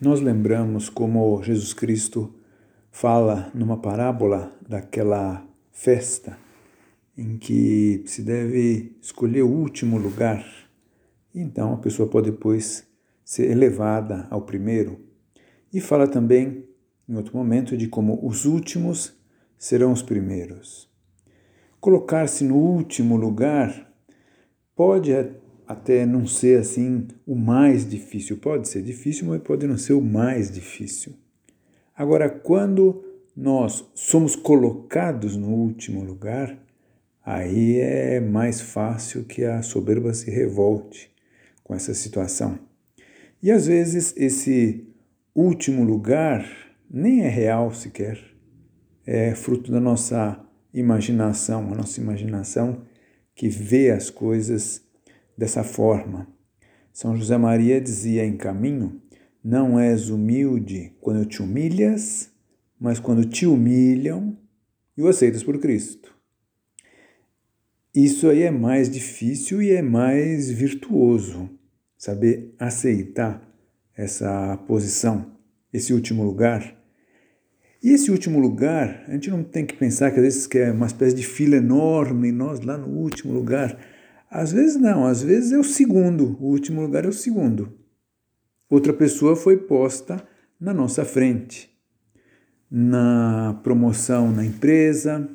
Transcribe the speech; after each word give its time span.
nós 0.00 0.20
lembramos 0.20 0.88
como 0.88 1.42
Jesus 1.42 1.74
Cristo 1.74 2.34
fala 2.90 3.50
numa 3.54 3.76
parábola 3.76 4.50
daquela 4.66 5.46
festa 5.70 6.38
em 7.18 7.36
que 7.36 8.02
se 8.06 8.22
deve 8.22 8.96
escolher 9.02 9.42
o 9.42 9.50
último 9.50 9.98
lugar. 9.98 10.42
Então 11.34 11.74
a 11.74 11.76
pessoa 11.76 12.08
pode 12.08 12.30
depois 12.30 12.88
ser 13.22 13.50
elevada 13.50 14.26
ao 14.30 14.40
primeiro. 14.40 14.98
E 15.70 15.82
fala 15.82 16.08
também, 16.08 16.64
em 17.06 17.14
outro 17.14 17.36
momento, 17.36 17.76
de 17.76 17.86
como 17.86 18.26
os 18.26 18.46
últimos 18.46 19.14
serão 19.58 19.92
os 19.92 20.00
primeiros. 20.00 20.90
Colocar-se 21.78 22.42
no 22.42 22.56
último 22.56 23.16
lugar 23.16 23.92
pode 24.74 25.12
até 25.70 26.04
não 26.04 26.26
ser 26.26 26.58
assim 26.58 27.06
o 27.24 27.36
mais 27.36 27.88
difícil. 27.88 28.38
Pode 28.38 28.68
ser 28.68 28.82
difícil, 28.82 29.28
mas 29.28 29.40
pode 29.40 29.68
não 29.68 29.78
ser 29.78 29.92
o 29.92 30.00
mais 30.00 30.50
difícil. 30.50 31.14
Agora, 31.96 32.28
quando 32.28 33.04
nós 33.36 33.88
somos 33.94 34.34
colocados 34.34 35.36
no 35.36 35.46
último 35.46 36.02
lugar, 36.02 36.58
aí 37.24 37.78
é 37.78 38.18
mais 38.18 38.60
fácil 38.60 39.22
que 39.22 39.44
a 39.44 39.62
soberba 39.62 40.12
se 40.12 40.28
revolte 40.28 41.08
com 41.62 41.72
essa 41.72 41.94
situação. 41.94 42.58
E 43.40 43.48
às 43.52 43.68
vezes 43.68 44.12
esse 44.16 44.88
último 45.32 45.84
lugar 45.84 46.44
nem 46.90 47.22
é 47.22 47.28
real 47.28 47.72
sequer, 47.72 48.18
é 49.06 49.36
fruto 49.36 49.70
da 49.70 49.78
nossa 49.78 50.44
imaginação, 50.74 51.72
a 51.72 51.76
nossa 51.76 52.00
imaginação 52.00 52.82
que 53.36 53.48
vê 53.48 53.92
as 53.92 54.10
coisas 54.10 54.89
dessa 55.40 55.64
forma. 55.64 56.28
São 56.92 57.16
José 57.16 57.38
Maria 57.38 57.80
dizia 57.80 58.26
em 58.26 58.36
caminho: 58.36 59.00
Não 59.42 59.80
és 59.80 60.10
humilde 60.10 60.92
quando 61.00 61.24
te 61.24 61.40
humilhas, 61.40 62.30
mas 62.78 63.00
quando 63.00 63.24
te 63.24 63.46
humilham 63.46 64.36
e 64.94 65.02
o 65.02 65.08
aceitas 65.08 65.42
por 65.42 65.58
Cristo. 65.58 66.14
Isso 67.94 68.28
aí 68.28 68.42
é 68.42 68.50
mais 68.50 68.90
difícil 68.90 69.62
e 69.62 69.70
é 69.70 69.80
mais 69.80 70.50
virtuoso, 70.50 71.48
saber 71.96 72.54
aceitar 72.58 73.42
essa 73.96 74.58
posição, 74.68 75.32
esse 75.72 75.94
último 75.94 76.22
lugar. 76.22 76.76
E 77.82 77.92
esse 77.92 78.10
último 78.10 78.38
lugar, 78.38 79.04
a 79.08 79.12
gente 79.12 79.30
não 79.30 79.42
tem 79.42 79.64
que 79.64 79.74
pensar 79.74 80.10
que 80.10 80.18
às 80.18 80.22
vezes 80.22 80.48
é 80.54 80.70
uma 80.70 80.86
espécie 80.86 81.16
de 81.16 81.26
fila 81.26 81.56
enorme 81.56 82.30
nós 82.30 82.60
lá 82.60 82.76
no 82.76 82.88
último 82.88 83.32
lugar. 83.32 83.78
Às 84.30 84.52
vezes 84.52 84.76
não, 84.76 85.04
às 85.04 85.22
vezes 85.22 85.50
é 85.50 85.58
o 85.58 85.64
segundo, 85.64 86.36
o 86.40 86.46
último 86.46 86.80
lugar 86.80 87.04
é 87.04 87.08
o 87.08 87.12
segundo. 87.12 87.76
Outra 88.70 88.92
pessoa 88.92 89.34
foi 89.34 89.56
posta 89.56 90.24
na 90.60 90.72
nossa 90.72 91.04
frente, 91.04 91.68
na 92.70 93.58
promoção 93.64 94.30
na 94.30 94.44
empresa, 94.44 95.28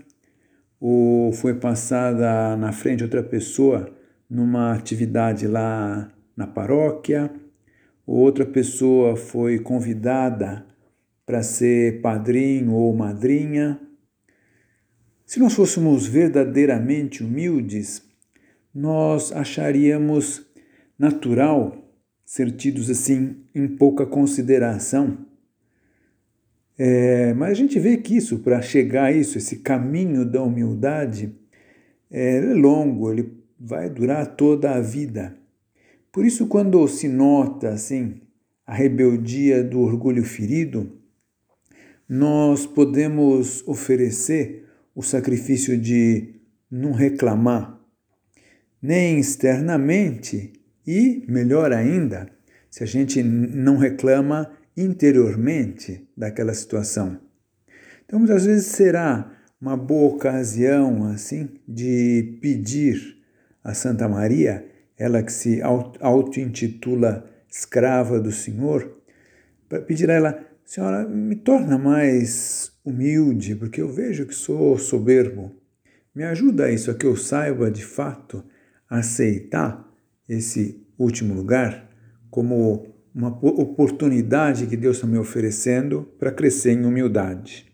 ou 0.79 1.33
foi 1.33 1.55
passada 1.55 2.55
na 2.55 2.71
frente 2.71 3.03
outra 3.03 3.21
pessoa 3.21 3.93
numa 4.29 4.73
atividade 4.73 5.45
lá 5.45 6.09
na 6.37 6.47
paróquia, 6.47 7.29
ou 8.07 8.19
outra 8.19 8.45
pessoa 8.45 9.17
foi 9.17 9.59
convidada 9.59 10.65
para 11.25 11.43
ser 11.43 11.99
padrinho 11.99 12.71
ou 12.71 12.95
madrinha. 12.95 13.77
Se 15.25 15.37
nós 15.37 15.53
fôssemos 15.53 16.07
verdadeiramente 16.07 17.21
humildes, 17.21 18.01
nós 18.75 19.31
acharíamos 19.31 20.45
natural 20.99 21.81
ser 22.25 22.51
tidos 22.51 22.89
assim 22.89 23.37
em 23.55 23.67
pouca 23.67 24.05
consideração. 24.05 25.25
É, 26.77 27.33
mas 27.35 27.51
a 27.51 27.53
gente 27.53 27.79
vê 27.79 27.95
que 27.95 28.17
isso, 28.17 28.39
para 28.39 28.61
chegar 28.61 29.05
a 29.05 29.11
isso, 29.13 29.37
esse 29.37 29.59
caminho 29.59 30.25
da 30.25 30.43
humildade, 30.43 31.33
é, 32.11 32.35
é 32.37 32.53
longo, 32.53 33.09
ele 33.11 33.31
vai 33.57 33.89
durar 33.89 34.35
toda 34.35 34.71
a 34.71 34.81
vida. 34.81 35.37
Por 36.11 36.25
isso, 36.25 36.47
quando 36.47 36.85
se 36.89 37.07
nota 37.07 37.69
assim 37.69 38.21
a 38.67 38.73
rebeldia 38.73 39.63
do 39.63 39.79
orgulho 39.79 40.23
ferido, 40.23 40.91
nós 42.09 42.65
podemos 42.65 43.65
oferecer 43.65 44.65
o 44.93 45.01
sacrifício 45.01 45.77
de 45.77 46.35
não 46.69 46.91
reclamar, 46.91 47.79
nem 48.81 49.19
externamente 49.19 50.53
e, 50.85 51.23
melhor 51.27 51.71
ainda, 51.71 52.29
se 52.69 52.83
a 52.83 52.87
gente 52.87 53.23
não 53.23 53.77
reclama 53.77 54.51
interiormente 54.75 56.07
daquela 56.15 56.53
situação. 56.53 57.19
Então, 58.05 58.19
muitas 58.19 58.45
vezes 58.45 58.67
será 58.67 59.31
uma 59.59 59.75
boa 59.75 60.15
ocasião 60.15 61.05
assim 61.05 61.49
de 61.67 62.37
pedir 62.41 63.17
a 63.63 63.73
Santa 63.73 64.07
Maria, 64.07 64.65
ela 64.97 65.23
que 65.23 65.31
se 65.31 65.61
auto-intitula 65.61 67.27
escrava 67.49 68.19
do 68.19 68.31
Senhor, 68.31 69.01
para 69.67 69.81
pedir 69.81 70.11
a 70.11 70.13
ela, 70.13 70.45
Senhora, 70.65 71.07
me 71.07 71.35
torna 71.35 71.77
mais 71.77 72.71
humilde, 72.83 73.55
porque 73.55 73.81
eu 73.81 73.89
vejo 73.89 74.25
que 74.25 74.35
sou 74.35 74.77
soberbo. 74.77 75.51
Me 76.13 76.23
ajuda 76.23 76.71
isso, 76.71 76.91
a 76.91 76.93
que 76.93 77.05
eu 77.05 77.15
saiba 77.15 77.71
de 77.71 77.83
fato 77.83 78.43
aceitar 78.89 79.85
esse 80.27 80.85
último 80.97 81.33
lugar 81.33 81.89
como 82.29 82.93
uma 83.13 83.29
oportunidade 83.29 84.67
que 84.67 84.75
Deus 84.75 84.97
está 84.97 85.07
me 85.07 85.17
oferecendo 85.17 86.03
para 86.19 86.31
crescer 86.31 86.71
em 86.71 86.85
humildade. 86.85 87.65